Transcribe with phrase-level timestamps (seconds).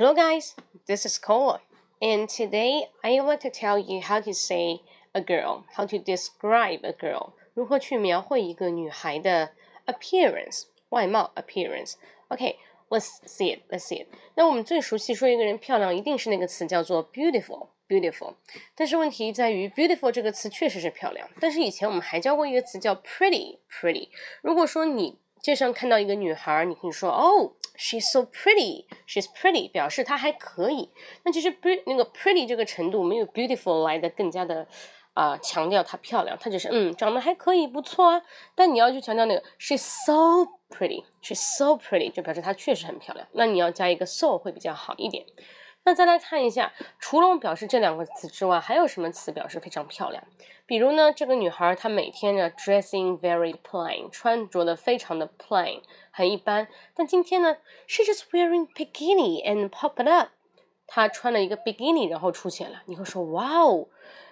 [0.00, 0.54] Hello guys,
[0.86, 1.60] this is Kola,
[2.00, 4.80] and today I would like to tell you how to say
[5.14, 9.50] a girl, how to describe a girl，如何去描绘一个女孩的
[9.84, 12.56] appearance 外貌 appearance。OK,
[12.88, 14.06] let's see it, let's see it。
[14.36, 18.36] 那我们最熟悉说一个人漂亮，一定是那个词叫做 beautiful。beautiful，
[18.74, 24.08] 但是问题在于 beautiful 这个词确实是漂亮，但是以前我们还教过一个词叫 pretty，pretty。
[24.40, 27.52] 如果说你街上看到一个女孩，你可以说哦。
[27.77, 28.85] She's so pretty.
[29.07, 30.89] She's pretty，表示她还可以。
[31.23, 34.67] 那其实，be 那个 pretty 这个程度没有 beautiful 来的更加的
[35.13, 38.21] 啊、强调她漂亮，她只是嗯长得还可以，不错啊。
[38.53, 43.27] 但你要去强调那个 she's so pretty，she's so pretty 就表示她确实很漂亮。
[43.33, 45.25] 那你要加一个 so 会比较好一点。
[45.85, 50.23] 那再来看一下，除了表示这两个词之外，还有什么词表示非常漂亮？
[50.65, 56.67] 比如呢，这个女孩她每天呢 dressing very plain，穿着的非常的 plain，很一般。
[56.95, 60.29] 但今天呢，she just wearing bikini and pop it up，
[60.87, 63.87] 她穿了一个 bikini 然后出现了，你会说哇哦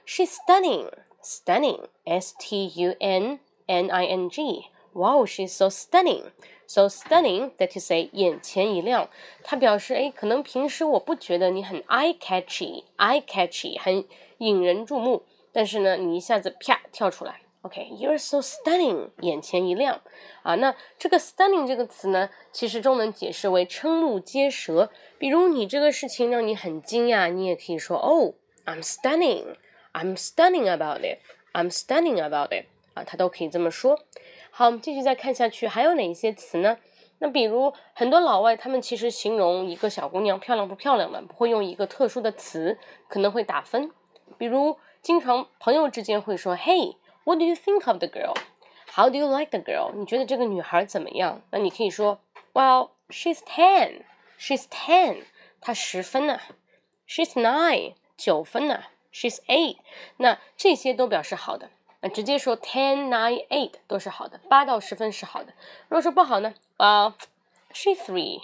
[0.07, 4.71] ，she's stunning，stunning，s t u n n i n g。
[4.93, 6.31] Wow, she's so stunning,
[6.67, 9.09] so stunning that you say 眼前一亮。
[9.43, 14.05] 它表示，哎，可能平时我不觉得你很 eye catchy, eye catchy，很
[14.37, 20.01] 引人注目，但是呢，你一下子啪跳出来，OK，you're、so stunning，眼前一亮
[20.43, 20.53] 啊。
[20.55, 24.91] 那这个 stunning 这个词呢，其实中文解释为瞠目结舌。
[25.17, 29.55] 比如你这个事情让你很惊讶，你也可以说，Oh, I'm stunning,
[29.91, 31.17] I'm stunning about it,
[31.51, 32.67] I'm stunning about it。
[32.93, 33.99] 啊，它都可以这么说。
[34.55, 36.77] 好，我们继续再看下去，还有哪一些词呢？
[37.17, 42.77] 那比如很多老外，他们其实形容一个小姑娘漂亮不漂亮的，不会用一个特殊的词，
[43.07, 43.91] 可能会打分。
[44.37, 49.91] 比如经常朋友之间会说，Hey，what do you think of the girl？How do you like the girl？
[49.95, 51.41] 你觉得这个女孩怎么样？
[51.49, 52.19] 那你可以说
[52.53, 55.23] ，Well，she's ten，she's ten，
[55.61, 56.39] 她十分呢。
[57.07, 58.83] She's nine，九分呢。
[59.11, 59.77] She's eight，
[60.17, 61.71] 那这些都表示好的。
[62.02, 65.52] 那直接说 ten, nine, eight 都是好的，八到十分是好的。
[65.88, 67.14] 如果说不好呢，Well,
[67.72, 68.42] she's three,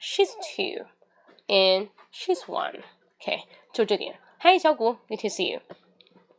[0.00, 0.86] she's two,
[1.48, 2.82] and she's one.
[3.20, 4.18] OK，就这点。
[4.38, 5.60] 嗨，小谷，Good to see you。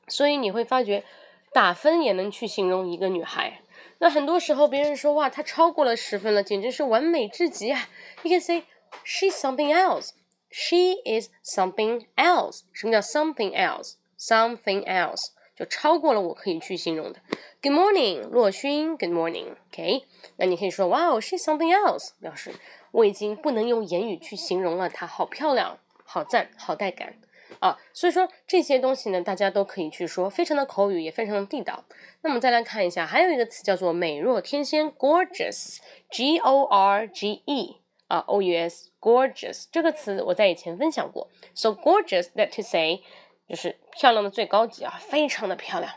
[0.08, 1.04] 所以你会发觉，
[1.52, 3.62] 打分也能去形容一个女孩。
[4.00, 7.88] 那很多时候别人说哇，她超过了十分了，简直是完美至极啊。
[8.24, 8.64] You can say
[9.06, 10.12] she's something else.
[10.50, 12.62] She is something else.
[12.74, 13.96] 什么叫 something else?
[14.18, 15.32] Something else.
[15.59, 17.19] 就超过了我可以去形容的。
[17.61, 18.97] Good morning，洛勋。
[18.97, 20.05] Good morning，OK。
[20.37, 22.55] 那你可以说，Wow，she's something else，表示
[22.93, 27.17] 我已经不能用言语去形容了，她好漂亮，好赞，好带感
[27.59, 27.77] 啊。
[27.93, 31.83] 所以说这些东西呢，大家都可以去说，非常的口语，也非常的地道。
[32.23, 41.29] 那么再来看一下，还有一个词叫做美若天仙，gorgeous，G O R G E 啊，O U S，gorgeous 这个词我在以前分享过。
[41.53, 43.01] So gorgeous that to say。
[43.49, 45.91] 就是漂亮的最高级啊，非常的漂亮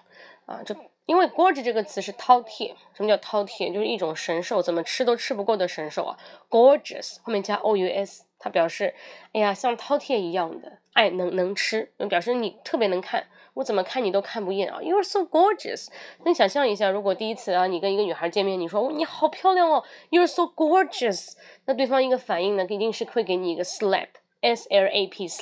[0.45, 0.61] 啊！
[0.63, 0.75] 就
[1.05, 3.73] 因为 gorgeous 这个词是饕餮，什么叫饕餮？
[3.73, 6.17] 就是一种神兽，怎么吃都吃不够的神兽啊
[6.49, 8.93] ！gorgeous 后面加 o u s，它表示
[9.33, 15.87] 哎呀，像饕餮一样的，爱能能吃，表示你特别能看，我怎么看你都看不厌啊 You are so gorgeous。
[16.23, 21.33] 那你想象一下，如果第一次啊，你跟一个女孩见面，你说你好漂亮哦 You are so gorgeous，
[21.65, 24.07] 那对方一个反应呢，一定是会给你一个 slap
[24.41, 24.67] slap，s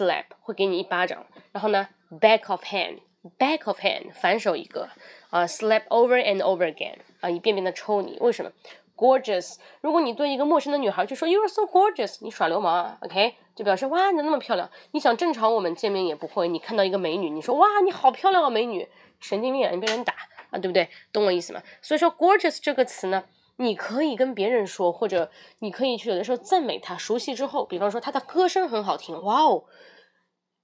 [0.04, 1.88] l a p 会给你一巴掌，然后呢
[2.20, 4.90] ？back of hand，back of hand，反手一个
[5.30, 8.52] 啊，slap over and over again，啊，一遍遍的抽你，为什么
[8.98, 14.70] ？gorgeous，如果你对一个陌生的女孩就说 you are so gorgeous，你耍流氓啊，OK，就表示哇，你那么漂亮。
[14.92, 18.88] 你想正常我们见面也不会，你看到一个美女，你说哇，你好漂亮啊，美女，
[19.22, 20.14] 神经病啊，你被人打
[20.50, 20.90] 啊，对不对？
[21.14, 21.64] 懂我意思吗？
[21.82, 23.24] 所以说 gorgeous 这个词呢，
[23.62, 25.30] 你可以跟别人说，或者
[25.60, 29.66] 你可以去有的时候赞美他，熟悉之后，比方说他的歌声很好听，哇哦。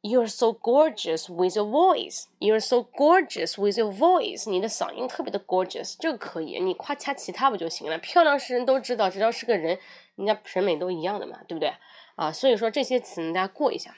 [0.02, 2.26] You're so gorgeous with your voice.
[2.40, 4.48] You're so gorgeous with your voice.
[4.48, 7.98] 你的嗓音特别的 gorgeous，这个可以，你夸其他其他不就行了？
[7.98, 9.80] 漂亮是人都知道，只要是个人，
[10.16, 11.74] 人家审美都一样的嘛，对不对？
[12.16, 13.96] 啊，所以说这些词大家过一下。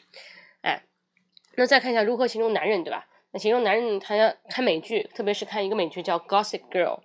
[0.61, 0.81] 哎，
[1.55, 3.05] 那再看一下如何形容男人，对吧？
[3.31, 6.99] 那形容男人，他要看美剧，特别是看一个美剧叫《Gossip Girl》，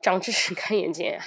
[0.00, 1.24] 长知识开眼界啊！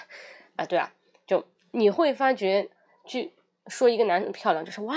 [0.58, 0.94] 啊，对啊，
[1.26, 2.70] 就你会发觉，
[3.06, 3.30] 就
[3.68, 4.96] 说一个男人漂亮，就是哇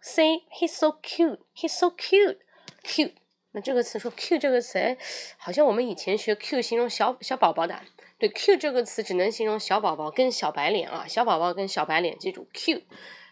[0.00, 3.12] ，say he's so cute，he's so cute，cute。
[3.52, 4.96] 那这个词说 cute 这个词，
[5.36, 7.80] 好像我们以前学 cute 形容小小宝宝的。
[8.18, 12.82] 对，cute 这个词只能形容小宝宝跟小白脸啊，小宝宝跟小白脸，记住 cute。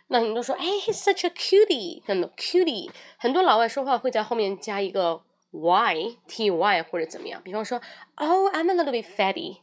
[0.09, 7.43] 那你都说，哎，he's such a cutie，那么 cutie，很多老外说话会在后面加一个 y，t y 或者怎么样。
[7.45, 7.81] 比方说
[8.15, 9.59] ，oh I'm a little bit fatty，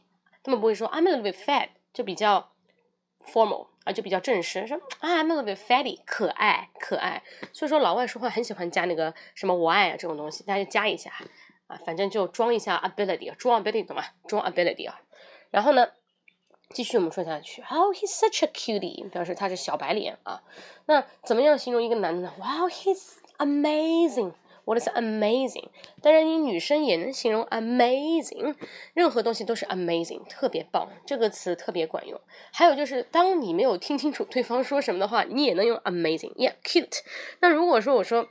[0.46, 2.52] 他们不会说 I'm a little bit fat，就比较
[3.20, 4.64] formal 啊，就比较正式。
[4.64, 7.24] 说啊 I'm a little bit fatty，可爱可爱。
[7.52, 11.10] 所以说老外说话很喜欢加那个什么 y 啊这种东西，大家加一下
[11.66, 14.04] 啊，反正就装一下 ability，装 ability 懂吗？
[14.28, 15.00] 装 ability 啊。
[15.50, 15.88] 然后呢，
[16.70, 17.62] 继续我们说下去。
[17.62, 20.44] Oh, he's such a cutie，表示他是小白脸啊。
[20.84, 24.34] 那怎么样形容一个男的呢？Wow, he's amazing。
[24.66, 25.68] What is amazing？
[26.02, 28.56] 当然，你女生也能形容 amazing，
[28.94, 32.20] 任何东西都是 amazing，特别棒，这个词特别管用。
[32.52, 36.34] 还有就是，当你没有听清楚对方说什么的话，你也能用 amazing。
[36.34, 36.98] Yeah，cute。
[37.40, 38.28] 那如果说我说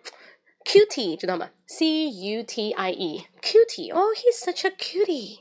[0.66, 3.94] cutie，知道吗？C U T I E，cutie。
[3.94, 5.40] Oh, he's such a cutie。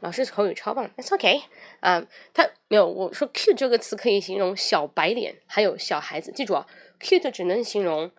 [0.00, 1.42] 老师口语超棒 That's OK，
[1.80, 6.32] 啊，他没有我说 cute 这个词可以形容小白脸，还有小孩子。
[6.32, 6.66] 记住啊
[7.00, 8.10] ，cute 只能形容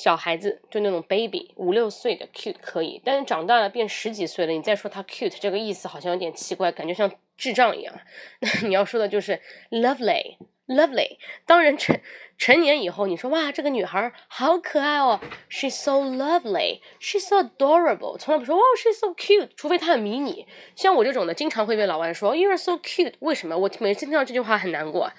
[0.00, 7.92] 小孩子，就那种 baby 五六岁的 cute 可以，但是长大了变十几岁了，你再说他 cute 这个意思好像有点奇怪，感觉像智障一样。
[8.38, 9.40] 那你要说的就是
[9.72, 10.36] lovely。
[10.68, 11.16] Lovely，
[11.46, 11.98] 当人成
[12.36, 15.18] 成年以后，你说哇，这个女孩好可爱哦
[15.50, 20.46] ，She's so lovely，She's so adorable，从来不说哦，She's so cute，除非她很迷你。
[20.76, 23.56] 像我这种的，经常会被老外说 you are so cute，为什么？
[23.56, 25.10] 我每次听到这句话很难过，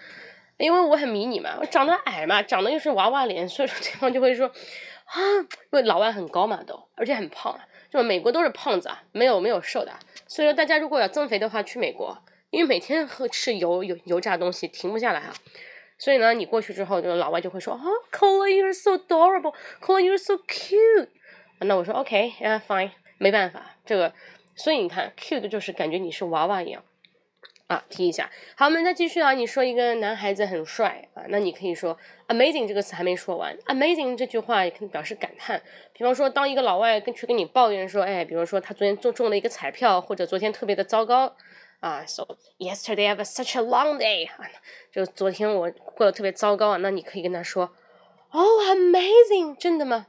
[0.59, 5.17] 因为我很迷你嘛，我长得矮嘛，长得又是娃娃脸，所以说对方就会说啊，
[5.71, 7.59] 因为老外很高嘛都，而且很胖，
[7.89, 9.91] 就美国都是胖子啊，没有没有瘦的，
[10.27, 12.15] 所以说大家如果要增肥的话，去美国。
[12.51, 15.31] 因为每天喝吃油油油炸东西停不下来啊，
[15.99, 21.09] 所以呢，你过去之后，就老外就会说啊，Cola you're so adorable，Cola you're so cute。
[21.59, 22.89] 那我说 OK，yeah，fine，
[23.19, 24.11] 没办法，这个，
[24.55, 26.83] 所以你看，cute 就是感觉你是娃娃一样
[27.69, 28.27] 啊，听一下。
[28.55, 31.95] 好，我们再继续啊，你说一个男孩子很帅啊，那你可以说
[32.27, 35.61] amazing 这个词还没说完，amazing 这句话也可以表示感叹。
[35.93, 41.35] 比方说，当一个老外跟去跟你抱怨说，哎，比如说他昨天中中了一个彩票，或者昨天特别的糟糕。
[41.79, 42.27] 啊，so
[42.57, 44.49] yesterday I was such a long day 啊，
[44.91, 46.77] 就昨天我过得特别糟糕啊。
[46.77, 47.71] 那你可以跟他说
[48.31, 50.07] ，Oh amazing，真的吗？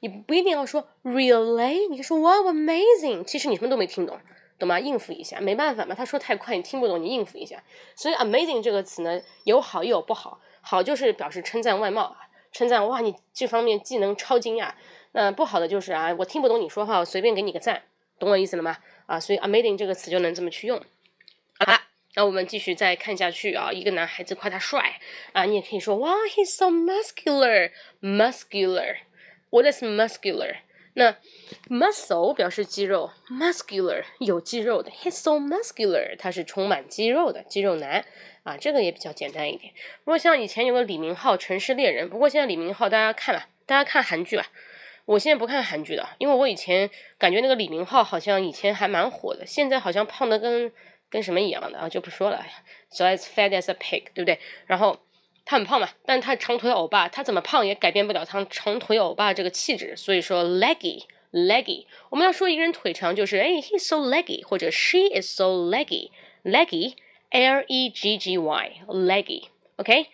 [0.00, 3.22] 你不一定要说 really，你就说 Wow amazing。
[3.22, 4.18] 其实你什么都没听懂，
[4.62, 4.78] 懂吗？
[4.78, 5.94] 应付一下，没办法嘛。
[5.94, 7.62] 他说太快，你听不懂，你应付一下。
[7.96, 10.40] 所以 amazing 这个词呢，有好又有不好。
[10.60, 14.70] 好就是表示称赞外貌啊，称赞哇，你这方面技能超惊讶。
[15.10, 17.82] 那不好的就是啊，我听不懂你说话，我随便给你个赞，
[18.20, 18.78] 懂我意思了吗？
[19.06, 20.80] 啊，所以 amazing 这个词就能这么去用。
[21.58, 21.80] 好了，
[22.14, 23.72] 那我们继续再看下去啊。
[23.72, 25.00] 一个男孩子夸他帅
[25.32, 28.96] 啊，你也可以说哇，he's so muscular，muscular。
[29.50, 30.58] What is muscular？
[30.94, 31.16] 那
[31.68, 38.04] muscle 表示肌肉，muscular 有肌肉的，he's so muscular，他是充满肌肉的肌肉男
[38.42, 38.56] 啊。
[38.56, 39.72] 这个也比较简单一点。
[40.04, 44.46] 如果像以前有个李明浩《城市猎人》，不过现在李明浩大家看了，大家看韩剧吧。
[45.04, 50.72] 我现在不看韩剧的，因为我以前感觉那个李明浩好像以前还蛮火的，现在好像胖的跟。
[51.12, 51.86] 跟什么一样的啊？
[51.86, 52.42] 就不说了
[52.88, 54.38] ，so as fat as a pig，对不对？
[54.64, 54.98] 然后
[55.44, 59.94] 他很胖嘛，但他长腿欧巴，他怎么胖也改变不了他长腿欧巴这个气质。
[59.96, 70.06] 所以说，leggy，leggy，我们要说一个人腿长，就是哎，he's so leggy，或者 she is so leggy，leggy，l e g g y，leggy，OK，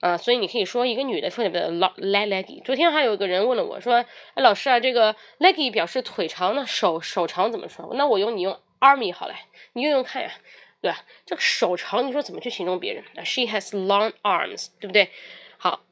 [0.00, 2.62] 啊，所以你可以说一个女的特别的 leggy。
[2.62, 7.94] 昨天还有一个人问了我说，哎，老师啊，这个 leggy 表示腿长，那手手长怎么说？
[7.94, 8.58] 那我用你用。
[8.80, 9.34] Army 好嘞，
[9.72, 10.30] 你用用看呀，
[10.84, 11.02] 对吧？
[11.24, 15.08] 这个手长，你说怎么去形容别人？She has long arms，对不对？
[15.56, 15.82] 好，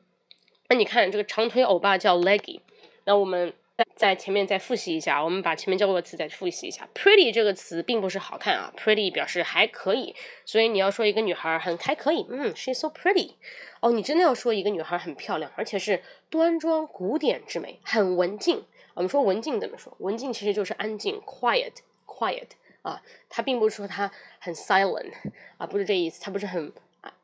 [0.69, 2.61] 那你看这个长腿欧巴叫 leggy。
[3.05, 6.87] 那我们在在前面再复习一下，我们把前面教过的词再复习一下。
[6.95, 13.37] Pretty 这个词并不是好看啊，Pretty 表示还可以，所以你要说一个女孩很还可以，嗯，She's so pretty。
[13.81, 18.67] 哦，你真的要说一个女孩很漂亮，而且是端庄古典之美，很文静。
[18.93, 19.97] 我们说文静怎么说？
[20.01, 22.49] 文静其实就是安静，quiet，quiet。
[22.83, 25.13] 啊，他并不是说他很 silent
[25.57, 26.73] 啊，不是这意思，他不是很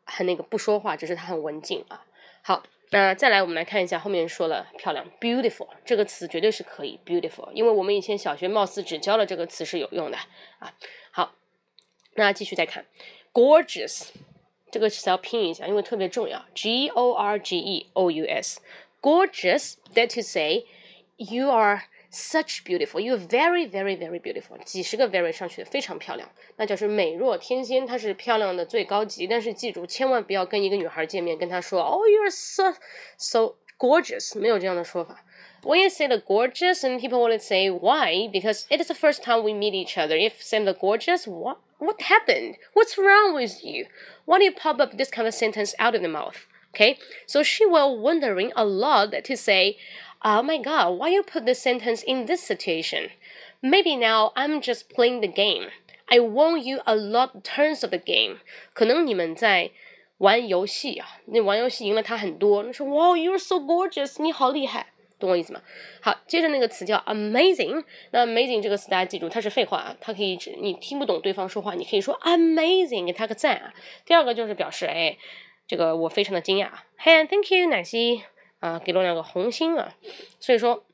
[0.05, 2.05] 很那个不说话，只是他很文静啊。
[2.43, 10.17] 好，那再来我们来看一下后面说了漂亮，beautiful 这个词绝对是可以 beautiful，因为我们以前小学貌似只教了这个词是有用的
[10.61, 10.73] 啊。
[11.11, 11.35] 好，
[12.15, 12.87] 那继续再看
[13.33, 14.09] gorgeous
[14.71, 18.61] 这个词要拼一下，因为特别重要，g o r g e o u s
[19.03, 20.65] gorgeous that to say
[21.17, 29.26] you are such beautiful, you're very, very, very beautiful，几十个 very 上去的非常漂亮，那就是美若天仙，它是漂亮的最高级。
[29.26, 32.76] 但是记住，千万不要跟一个女孩见面跟她说，Oh, you're so
[33.18, 35.26] so gorgeous，没有这样的说法。
[35.64, 39.44] When you say the gorgeous, and people will say why, because it is the first time
[39.44, 40.16] we meet each other.
[40.18, 42.58] If say the gorgeous, what what happened?
[42.74, 43.88] What's wrong with you?
[44.26, 46.46] Why do you pop up this kind of sentence out of the mouth?
[46.76, 49.78] Okay, so she was wondering a lot to say,
[50.22, 53.10] Oh my god, why you put this sentence in this situation?
[53.62, 55.70] Maybe now I'm just playing the game.
[56.08, 58.38] I won you a lot turns of the game.
[58.74, 59.72] 可能你们在
[60.18, 62.64] 玩游戏啊，你玩游戏赢了他很多。
[62.64, 64.88] 你说哇，You're so gorgeous，你好厉害。
[65.20, 65.62] 懂我意思吗？
[66.02, 67.84] 好，接着那个词叫 amazing。
[68.12, 73.74] 那 amazing 这个词大家记住，它是废话啊，它可以指你听不懂对方说话，你可以说 amazing，给他个赞啊。
[74.06, 75.18] 第二个就是表示，哎，
[75.66, 76.70] 这个我非常的惊讶。
[77.00, 78.24] Hey，thank you，奶昔
[78.60, 79.96] 啊，给了两个红心啊。
[80.40, 80.86] 所以说，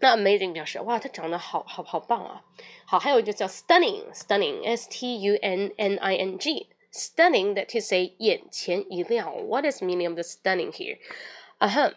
[0.00, 2.44] 那 amazing 表示哇，他长得好好好棒啊。
[2.84, 9.32] 好，还有一个叫 stunning，stunning，s t u n n i n g，stunning that to say 眼前一亮。
[9.46, 10.98] What is meaning of the stunning here？
[11.58, 11.92] 啊哈。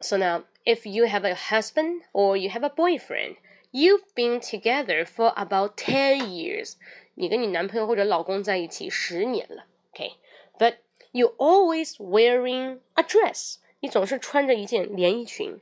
[0.00, 3.36] So now if you have a husband or you have a boyfriend,
[3.72, 6.74] you've been together for about ten years.
[7.14, 10.76] 你跟你男朋友或者老公在一起十年了，OK？But
[11.12, 13.56] you always wearing a dress.
[13.80, 15.60] 你总是穿着一件连衣裙，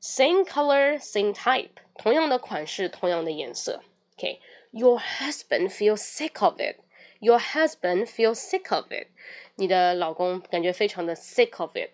[0.00, 3.82] same color, same type，同样的款式，同样的颜色。
[4.16, 6.76] OK？Your husband feels sick of it.
[7.20, 9.08] Your husband feels sick of it.
[9.56, 11.90] 你的老公感觉非常的 sick of it，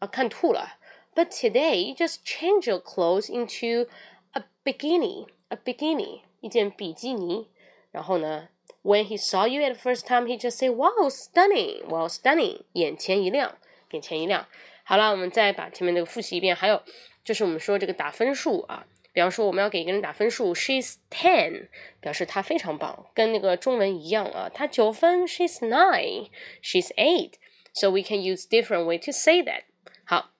[0.00, 0.76] 啊，看吐了。
[1.14, 3.88] but today, just change your clothes into
[4.32, 7.48] a bikini, a bikini, 一件比基尼。
[7.90, 8.48] 然后呢，
[8.82, 11.84] When he saw you at the first time, he just say, "Wow, stunning!
[11.86, 13.58] Wow, stunning!" 眼前一亮，
[13.90, 14.46] 眼前一亮。
[14.87, 16.55] 好了，我们再把前面那个复习一遍。
[16.55, 16.81] 还有
[17.23, 27.33] 就是我们说这个打分数啊，比方说我们要给一个人打分数，She's ten，表示他非常棒，跟那个中文一样啊，他九分，She's nine，She's eight。
[27.73, 29.63] So we can use different way to say that.
[30.05, 30.31] 好。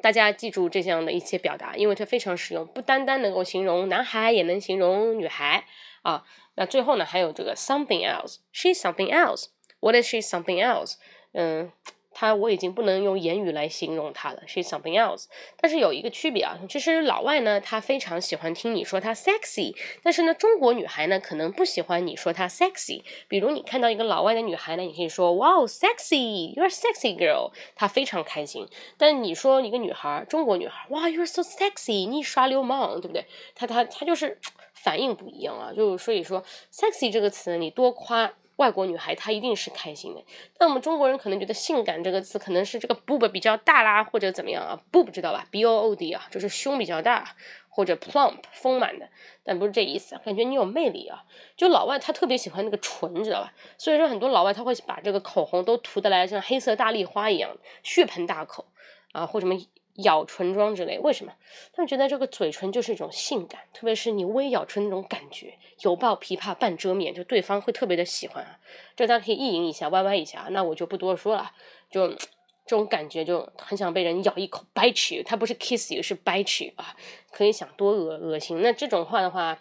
[0.00, 5.64] 大家记住这样的一些表达，因为它非常实用，不单单能够形容男孩，也能形容女孩
[6.02, 6.24] 啊。
[6.56, 10.96] 那最后呢，还有这个 something else，she's something else，what is she something else？
[11.32, 11.72] 嗯。
[12.14, 15.24] 他我已经不能用言语来形容他了，she's something else。
[15.60, 23.02] 但是有一个区别啊，其实老外呢，他非常喜欢听你说他 sexy，但是呢，中国女孩呢，可能不喜欢你说她 sexy。
[23.26, 28.68] 比如你看到一个老外的女孩呢，你可以说哇，sexy，you're sexy girl，她非常开心。
[28.96, 33.26] 但你说一个女孩，中国女孩，哇，you're so sexy，你耍流氓，对不对？
[33.54, 34.38] 她她她就是
[34.72, 38.32] 反应不一样啊，就所以说 sexy 这个词，你多夸。
[38.56, 40.24] 外国女孩她一定是开心的，
[40.58, 47.34] 但我们中国人可能觉得性感这个词可能是这个 boob 比较大啦，或者怎么样啊？boob 知道吧？b o o d 啊，就是胸比较大，
[47.68, 49.08] 或者 plump 丰满的，
[49.42, 51.24] 但不是这意思，感觉你有魅力啊。
[51.56, 53.52] 就老外他特别喜欢那个唇，知道吧？
[53.76, 58.66] 所以说很多老外他会把这个口红都涂得来像黑色大丽花一样，血盆大口
[59.12, 59.56] 啊，或什么。
[59.94, 61.32] 咬唇妆之类，为什么？
[61.72, 68.58] 他们觉得这个嘴唇就是一种性感，特别是你微咬唇那种感觉，犹抱琵琶半遮面，就对方会特别的喜欢啊。
[68.96, 71.52] 这大家可以意淫一下，歪歪一下，那我就不多说了。
[71.90, 75.22] 就这种感觉，就很想被人咬一口，bite you。
[75.24, 76.96] 它不是 kiss you，是 bite you 啊，
[77.30, 78.60] 可以想多恶恶心。
[78.62, 79.60] 那这种话的话，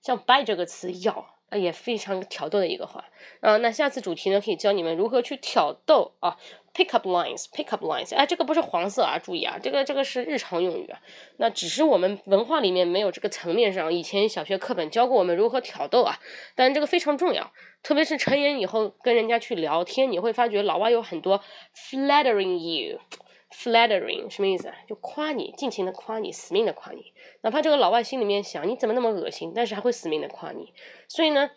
[0.00, 1.30] 像 bite 这个词，咬。
[1.52, 3.04] 也非常挑逗的一个话
[3.38, 6.36] 啊，那下次主题呢，可以教你们如何去挑逗啊
[6.74, 11.00] ，pick up lines，pick up lines，哎，这个不是黄色啊，注意啊，这个这个是日常用语啊，
[11.38, 16.18] 那只是我们文化里面没有这个层面上，以前小学课本教过我们如何挑逗啊，
[16.54, 17.52] 但这个非常重要，
[17.82, 21.40] 特别是成年以后跟人家去聊天，你会发觉老外有很多
[21.74, 22.98] flattering you。
[23.56, 24.74] Flattering 什么意思啊？
[24.88, 27.12] 就夸你，尽情的夸你，死命的夸你。
[27.42, 30.72] 哪怕这个老外心里面想你怎么那么恶心，但是还会死命的夸你。
[31.06, 31.48] 所以呢，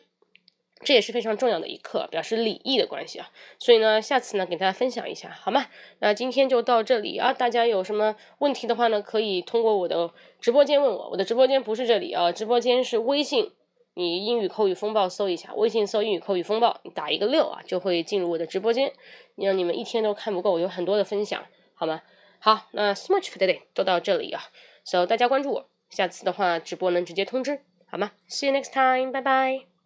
[0.83, 3.29] 这也是非常重要的一课，表示礼仪的关系啊。
[3.57, 5.65] 所以呢，下次呢给大家分享一下，好吗？
[5.99, 7.33] 那今天就到这里啊。
[7.33, 11.09] 大家有什么问题的话呢，可以通过我的直播间问我。
[11.09, 13.51] 我的直播间不是这里啊，直播间是微信。
[13.95, 18.93] 你英语口语风暴搜一下，微信搜英语口语风暴，你打一个六啊，就会进入我的直播间。
[19.35, 21.43] 让你们一天都看不够，我有很多的分享。
[21.73, 22.01] 好吗？
[22.39, 24.43] 好，那 so much for today 都到这里啊。
[24.83, 29.76] So 大家关注我，下次的话直播能直接通知，好吗？See you next time，拜拜。